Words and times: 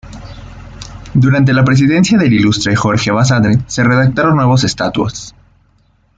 Durante 1.13 1.53
la 1.53 1.63
presidencia 1.63 2.17
del 2.17 2.33
ilustre 2.33 2.75
Jorge 2.75 3.11
Basadre 3.11 3.59
se 3.67 3.83
redactaron 3.83 4.35
nuevos 4.35 4.63
estatutos. 4.63 5.35